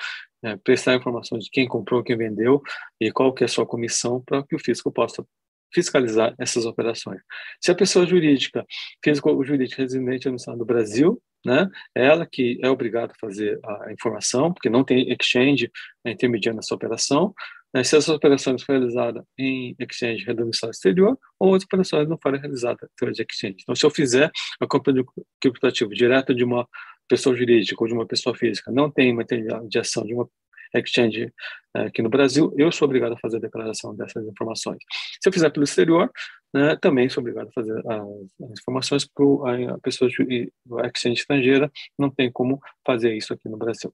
é, 0.45 0.57
prestar 0.57 0.95
informações 0.95 1.45
de 1.45 1.51
quem 1.51 1.67
comprou, 1.67 2.03
quem 2.03 2.17
vendeu 2.17 2.63
e 3.01 3.11
qual 3.11 3.33
que 3.33 3.45
é 3.45 3.47
a 3.47 3.49
sua 3.49 3.67
comissão 3.67 4.23
para 4.25 4.43
que 4.45 4.55
o 4.55 4.59
fisco 4.59 4.93
possa 4.93 5.25
fiscalizar 5.73 6.35
essas 6.39 6.65
operações. 6.65 7.21
Se 7.61 7.71
a 7.71 7.75
pessoa 7.75 8.07
jurídica, 8.07 8.65
físico 9.05 9.31
ou 9.31 9.45
jurídica 9.45 9.83
residente 9.83 10.29
no 10.29 10.37
Estado 10.37 10.59
do 10.59 10.65
Brasil, 10.65 11.21
né, 11.45 11.69
é 11.95 12.07
ela 12.07 12.27
que 12.27 12.59
é 12.63 12.71
obrigada 12.71 13.13
a 13.13 13.19
fazer 13.21 13.61
a 13.65 13.93
informação, 13.93 14.53
porque 14.53 14.69
não 14.71 14.85
tem 14.85 15.13
exchange 15.13 15.71
intermediando 16.05 16.61
essa 16.61 16.75
operação, 16.75 17.35
né, 17.73 17.85
se 17.85 17.97
essas 17.97 18.09
operações 18.09 18.63
forem 18.63 18.81
realizadas 18.81 19.23
em 19.39 19.77
exchange 19.79 20.25
redomiciliado 20.25 20.75
exterior 20.75 21.19
ou 21.39 21.55
as 21.55 21.63
operações 21.63 22.09
não 22.09 22.19
forem 22.21 22.41
realizadas 22.41 22.89
através 22.95 23.17
de 23.17 23.27
exchange. 23.29 23.57
Então, 23.63 23.75
se 23.75 23.85
eu 23.85 23.91
fizer 23.91 24.31
a 24.61 24.67
compra 24.67 24.93
de 24.93 25.05
criptativo 25.41 25.91
direto 25.91 26.35
de 26.35 26.45
uma 26.45 26.67
pessoa 27.09 27.35
jurídica 27.37 27.83
ou 27.83 27.89
de 27.89 27.95
uma 27.95 28.07
pessoa 28.07 28.35
física, 28.35 28.71
não 28.71 28.91
tem 28.91 29.13
uma 29.13 29.23
intermediação 29.23 30.05
de 30.05 30.15
uma 30.15 30.29
exchange 30.75 31.33
eh, 31.75 31.81
aqui 31.81 32.03
no 32.03 32.11
Brasil, 32.11 32.53
eu 32.57 32.71
sou 32.71 32.87
obrigado 32.87 33.13
a 33.15 33.19
fazer 33.19 33.39
a 33.39 33.41
declaração 33.41 33.95
dessas 33.95 34.27
informações. 34.27 34.79
Se 35.21 35.29
eu 35.29 35.33
fizer 35.33 35.51
pelo 35.51 35.65
exterior, 35.65 36.11
né, 36.53 36.77
também 36.77 37.09
sou 37.09 37.21
obrigado 37.21 37.49
a 37.49 37.53
fazer 37.53 37.79
as, 37.79 38.51
as 38.51 38.61
informações 38.61 39.07
para 39.07 39.75
a 39.75 39.79
pessoa 39.79 40.11
exchange 40.11 41.21
estrangeira, 41.21 41.71
não 41.99 42.11
tem 42.11 42.31
como 42.31 42.61
fazer 42.87 43.15
isso 43.15 43.33
aqui 43.33 43.49
no 43.49 43.57
Brasil. 43.57 43.93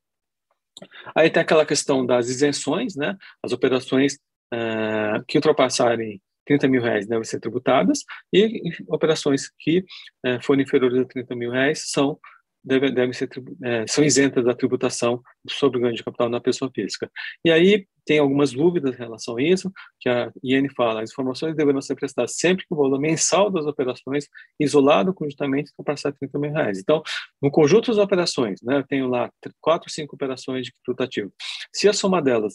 Aí 1.15 1.31
tem 1.31 1.41
aquela 1.41 1.65
questão 1.65 2.05
das 2.05 2.29
isenções, 2.29 2.97
né? 2.97 3.17
As 3.43 3.53
operações 3.53 4.19
eh, 4.53 5.23
que 5.29 5.39
ultrapassarem 5.39 6.21
30 6.45 6.69
mil 6.69 6.83
reais 6.83 7.07
devem 7.07 7.25
ser 7.25 7.41
tributadas 7.41 8.01
e 8.33 8.61
operações 8.89 9.51
que 9.59 9.85
eh, 10.25 10.41
forem 10.43 10.65
inferiores 10.65 10.99
a 10.99 11.05
30 11.05 11.35
mil 11.37 11.51
reais 11.51 11.91
são 11.91 12.19
devem, 12.65 12.93
devem 12.93 13.13
ser, 13.13 13.29
é, 13.63 13.87
são 13.87 14.03
isentas 14.03 14.45
da 14.45 14.55
tributação 14.55 15.23
sobre 15.49 15.79
o 15.79 15.81
ganho 15.81 15.95
de 15.95 16.03
capital 16.03 16.29
na 16.29 16.41
pessoa 16.41 16.71
física. 16.75 17.11
E 17.45 17.51
aí 17.51 17.87
tem 18.05 18.19
algumas 18.19 18.53
dúvidas 18.53 18.95
em 18.95 18.99
relação 18.99 19.37
a 19.37 19.43
isso, 19.43 19.73
que 19.99 20.09
a 20.09 20.31
IN 20.43 20.69
fala, 20.69 21.03
as 21.03 21.11
informações 21.11 21.57
deverão 21.57 21.81
ser 21.81 21.95
prestadas 21.95 22.37
sempre 22.37 22.67
que 22.67 22.75
o 22.75 22.77
valor 22.77 23.01
mensal 23.01 23.51
das 23.51 23.65
operações, 23.67 24.29
isolado 24.61 25.13
conjuntamente, 25.15 25.71
ultrapassar 25.79 26.13
30 26.13 26.39
mil 26.39 26.53
reais. 26.53 26.79
Então, 26.79 27.03
no 27.41 27.51
conjunto 27.51 27.91
das 27.91 27.99
operações, 27.99 28.61
né, 28.63 28.79
eu 28.79 28.87
tenho 28.87 29.09
lá 29.09 29.31
quatro, 29.61 29.91
cinco 29.91 30.15
operações 30.17 30.67
de 30.67 30.73
tributativo. 30.85 31.33
Se 31.73 31.89
a 31.89 31.93
soma 31.93 32.21
delas 32.21 32.55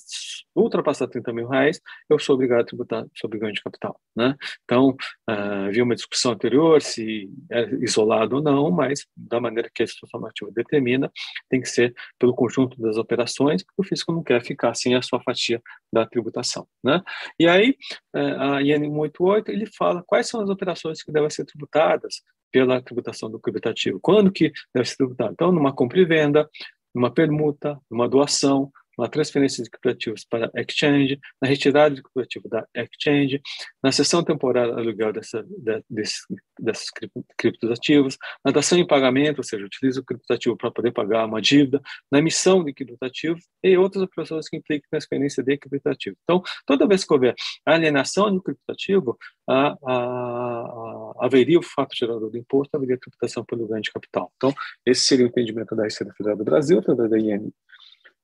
ultrapassar 0.56 1.08
30 1.08 1.34
mil 1.34 1.48
reais, 1.48 1.82
eu 2.10 2.20
sou 2.20 2.36
obrigado 2.36 2.62
a 2.62 2.66
tributar 2.66 3.06
sobre 3.16 3.40
ganho 3.40 3.54
de 3.54 3.62
capital. 3.62 4.00
Né? 4.16 4.36
Então, 4.64 4.90
uh, 5.30 5.68
havia 5.68 5.84
uma 5.84 5.96
discussão 5.96 6.34
anterior 6.34 6.82
se 6.82 7.30
é 7.52 7.64
isolado 7.82 8.38
ou 8.38 8.42
não, 8.42 8.70
mas 8.70 9.06
da 9.16 9.40
maneira 9.40 9.70
que 9.74 9.82
a 9.82 9.86
instituição 9.86 10.20
normativa 10.20 10.52
determina, 10.52 11.12
tem 11.50 11.62
que 11.62 11.70
ser 11.70 11.94
pelo 12.20 12.36
conjunto 12.36 12.79
das 12.82 12.98
operações, 12.98 13.64
porque 13.64 13.82
o 13.82 13.84
fisco 13.84 14.12
não 14.12 14.24
quer 14.24 14.44
ficar 14.44 14.74
sem 14.74 14.96
a 14.96 15.02
sua 15.02 15.22
fatia 15.22 15.62
da 15.92 16.06
tributação. 16.06 16.68
Né? 16.84 17.02
E 17.40 17.48
aí, 17.48 17.76
é, 18.16 18.22
a 18.22 18.62
IN 18.62 18.90
188, 18.90 19.52
ele 19.52 19.66
fala 19.66 20.04
quais 20.06 20.28
são 20.28 20.42
as 20.42 20.50
operações 20.50 21.04
que 21.04 21.12
devem 21.12 21.30
ser 21.30 21.46
tributadas 21.46 22.22
pela 22.52 22.82
tributação 22.82 23.30
do 23.30 23.40
criptativo. 23.40 24.00
Quando 24.02 24.32
que 24.32 24.52
deve 24.74 24.88
ser 24.88 24.98
tributado? 24.98 25.32
Então, 25.34 25.52
numa 25.52 25.74
compra 25.74 26.00
e 26.00 26.06
venda, 26.06 26.50
numa 26.94 27.12
permuta, 27.12 27.80
numa 27.90 28.10
doação, 28.10 28.72
na 29.00 29.08
transferência 29.08 29.64
de 29.64 29.70
criptativos 29.70 30.26
para 30.26 30.52
exchange, 30.56 31.20
na 31.42 31.48
retirada 31.48 31.96
de 31.96 32.04
criptativo 32.04 32.50
da 32.50 32.68
exchange, 32.76 33.42
na 33.82 33.92
sessão 33.92 34.24
temporária 34.24 34.74
aluguel 34.74 35.14
dessa, 35.14 35.44
de, 35.44 35.84
desses, 35.90 36.26
desses 36.60 36.92
criptoativos, 37.38 38.18
na 38.44 38.52
dação 38.52 38.78
em 38.78 38.86
pagamento, 38.86 39.38
ou 39.38 39.44
seja, 39.44 39.66
utiliza 39.66 40.02
o 40.02 40.04
criptativo 40.04 40.58
para 40.58 40.72
poder 40.72 40.92
pagar 40.92 41.26
uma 41.26 41.42
dívida, 41.42 41.82
na 42.12 42.20
emissão 42.20 42.64
de 42.64 42.74
criptativos 42.74 43.44
e 43.64 43.78
outras 43.78 44.04
operações 44.04 44.50
que 44.50 44.58
implicam 44.58 44.90
transferência 44.90 45.44
de 45.44 45.58
criptativo. 45.58 46.18
Então, 46.24 46.42
toda 46.66 46.88
vez 46.88 47.06
que 47.06 47.14
houver 47.14 47.36
alienação 47.66 48.32
de 48.32 48.42
criptativo, 48.44 49.18
a, 49.48 49.78
a, 49.84 49.94
a, 49.94 51.14
haveria 51.26 51.58
o 51.58 51.64
fato 51.64 51.96
gerador 51.96 52.30
do 52.30 52.38
imposto, 52.38 52.76
haveria 52.76 52.98
tributação 52.98 53.44
pelo 53.46 53.68
ganho 53.68 53.82
de 53.82 53.92
capital. 53.92 54.32
Então, 54.36 54.54
esse 54.86 55.06
seria 55.06 55.26
o 55.26 55.30
entendimento 55.30 55.76
da 55.76 55.84
Receita 55.84 56.14
Federal 56.14 56.38
do 56.38 56.44
Brasil, 56.44 56.80
através 56.80 57.10
da 57.10 57.18
IN 57.18 57.52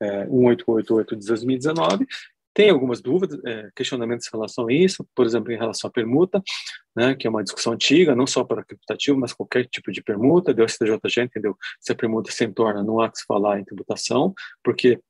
é, 0.06 0.26
1888 0.26 1.16
de 1.16 1.28
2019. 1.28 2.06
Tem 2.54 2.70
algumas 2.70 3.02
dúvidas, 3.02 3.38
é, 3.46 3.70
questionamentos 3.76 4.28
em 4.28 4.32
relação 4.32 4.68
a 4.68 4.74
isso, 4.74 5.06
por 5.14 5.26
exemplo, 5.26 5.52
em 5.52 5.58
relação 5.58 5.90
à 5.90 5.92
permuta, 5.92 6.42
né, 6.96 7.14
que 7.14 7.28
é 7.28 7.30
uma 7.30 7.44
discussão 7.44 7.74
antiga, 7.74 8.16
não 8.16 8.26
só 8.26 8.46
para 8.46 8.64
criptativo, 8.64 9.20
mas 9.20 9.34
qualquer 9.34 9.66
tipo 9.66 9.92
de 9.92 10.02
permuta. 10.02 10.54
Deu 10.54 10.66
STJG, 10.66 11.24
entendeu? 11.24 11.58
Se 11.82 11.92
a 11.92 11.96
permuta 11.96 12.32
se 12.32 12.48
torna, 12.48 12.82
não 12.82 13.02
há 13.02 13.12
que 13.12 13.18
se 13.18 13.26
falar 13.26 13.60
em 13.60 13.66
tributação, 13.66 14.34
porque 14.64 15.02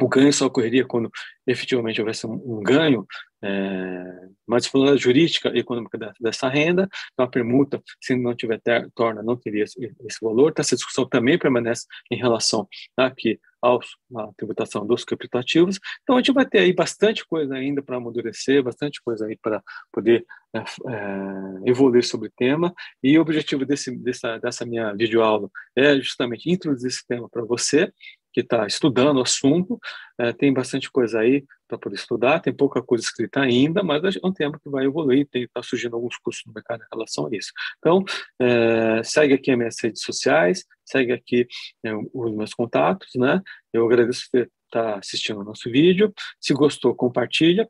o 0.00 0.08
ganho 0.08 0.32
só 0.32 0.46
ocorreria 0.46 0.86
quando 0.86 1.10
efetivamente 1.46 2.00
houvesse 2.00 2.26
um, 2.26 2.32
um 2.32 2.62
ganho, 2.62 3.06
é, 3.42 4.28
mas 4.46 4.66
falando 4.66 4.96
jurídica 4.96 5.50
e 5.54 5.58
econômica 5.58 5.98
dessa 6.20 6.48
renda, 6.48 6.88
então 7.12 7.26
a 7.26 7.28
permuta, 7.28 7.82
se 8.00 8.16
não 8.16 8.34
tiver 8.34 8.60
ter, 8.60 8.88
torna, 8.94 9.22
não 9.22 9.36
teria 9.36 9.64
esse, 9.64 9.78
esse 10.06 10.18
valor. 10.22 10.50
Então, 10.50 10.62
essa 10.62 10.76
discussão 10.76 11.06
também 11.06 11.38
permanece 11.38 11.84
em 12.10 12.16
relação 12.16 12.66
aqui 12.96 13.38
aos, 13.60 13.86
à 14.16 14.28
tributação 14.36 14.86
dos 14.86 15.04
criptativos. 15.04 15.78
Então, 16.02 16.16
a 16.16 16.18
gente 16.18 16.32
vai 16.32 16.46
ter 16.46 16.60
aí 16.60 16.72
bastante 16.72 17.26
coisa 17.26 17.54
ainda 17.54 17.82
para 17.82 17.96
amadurecer, 17.96 18.62
bastante 18.62 19.00
coisa 19.02 19.26
aí 19.26 19.36
para 19.36 19.62
poder 19.92 20.24
é, 20.54 20.58
é, 20.58 21.70
evoluir 21.70 22.04
sobre 22.04 22.28
o 22.28 22.32
tema. 22.36 22.72
E 23.02 23.18
o 23.18 23.22
objetivo 23.22 23.64
desse, 23.64 23.96
dessa, 23.96 24.38
dessa 24.38 24.64
minha 24.64 24.92
videoaula 24.94 25.50
é 25.76 25.96
justamente 25.96 26.50
introduzir 26.50 26.88
esse 26.88 27.06
tema 27.06 27.28
para 27.28 27.44
você, 27.44 27.92
que 28.38 28.42
está 28.42 28.66
estudando 28.66 29.16
o 29.16 29.22
assunto, 29.22 29.80
é, 30.16 30.32
tem 30.32 30.52
bastante 30.52 30.88
coisa 30.90 31.18
aí 31.18 31.44
para 31.66 31.76
poder 31.76 31.96
estudar, 31.96 32.38
tem 32.38 32.54
pouca 32.54 32.80
coisa 32.80 33.02
escrita 33.02 33.40
ainda, 33.40 33.82
mas 33.82 34.16
é 34.16 34.20
um 34.24 34.32
tema 34.32 34.58
que 34.62 34.70
vai 34.70 34.84
evoluir, 34.84 35.26
está 35.34 35.60
surgindo 35.60 35.96
alguns 35.96 36.16
cursos 36.18 36.44
no 36.46 36.52
mercado 36.52 36.82
em 36.82 36.86
relação 36.92 37.26
a 37.26 37.36
isso. 37.36 37.50
Então, 37.78 38.04
é, 38.40 39.02
segue 39.02 39.34
aqui 39.34 39.50
as 39.50 39.58
minhas 39.58 39.76
redes 39.82 40.02
sociais, 40.02 40.64
segue 40.84 41.12
aqui 41.12 41.48
é, 41.84 41.92
os 42.14 42.32
meus 42.32 42.54
contatos, 42.54 43.08
né? 43.16 43.42
Eu 43.72 43.84
agradeço 43.84 44.28
por 44.30 44.40
estar 44.40 44.92
tá 44.92 44.98
assistindo 44.98 45.40
o 45.40 45.44
nosso 45.44 45.68
vídeo. 45.68 46.12
Se 46.40 46.54
gostou, 46.54 46.94
compartilha, 46.94 47.68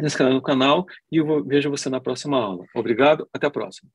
se 0.00 0.04
inscreve 0.04 0.34
no 0.34 0.42
canal 0.42 0.84
e 1.12 1.18
eu 1.18 1.26
vou, 1.26 1.44
vejo 1.44 1.70
você 1.70 1.88
na 1.88 2.00
próxima 2.00 2.38
aula. 2.38 2.64
Obrigado, 2.74 3.28
até 3.32 3.46
a 3.46 3.50
próxima. 3.50 3.88